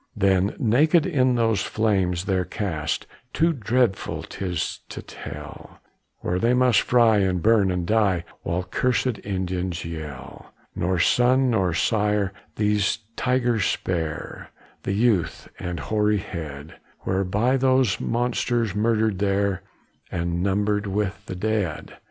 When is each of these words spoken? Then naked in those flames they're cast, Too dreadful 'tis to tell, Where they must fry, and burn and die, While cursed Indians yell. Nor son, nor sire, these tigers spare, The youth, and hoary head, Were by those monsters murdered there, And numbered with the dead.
Then 0.17 0.55
naked 0.57 1.05
in 1.05 1.35
those 1.35 1.61
flames 1.61 2.25
they're 2.25 2.43
cast, 2.43 3.05
Too 3.33 3.53
dreadful 3.53 4.23
'tis 4.23 4.79
to 4.89 5.03
tell, 5.03 5.77
Where 6.21 6.39
they 6.39 6.55
must 6.55 6.81
fry, 6.81 7.19
and 7.19 7.39
burn 7.39 7.69
and 7.69 7.85
die, 7.85 8.25
While 8.41 8.63
cursed 8.63 9.19
Indians 9.23 9.85
yell. 9.85 10.55
Nor 10.75 10.97
son, 10.97 11.51
nor 11.51 11.75
sire, 11.75 12.33
these 12.55 12.97
tigers 13.15 13.65
spare, 13.65 14.49
The 14.81 14.93
youth, 14.93 15.47
and 15.59 15.79
hoary 15.79 16.17
head, 16.17 16.77
Were 17.05 17.23
by 17.23 17.55
those 17.57 17.99
monsters 17.99 18.73
murdered 18.73 19.19
there, 19.19 19.61
And 20.11 20.41
numbered 20.41 20.87
with 20.87 21.23
the 21.27 21.35
dead. 21.35 21.97